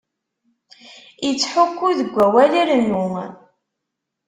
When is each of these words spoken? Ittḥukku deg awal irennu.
Ittḥukku 1.29 1.89
deg 1.99 2.11
awal 2.25 2.51
irennu. 2.61 3.05